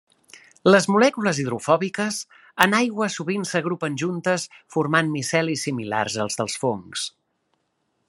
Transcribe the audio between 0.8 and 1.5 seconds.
molècules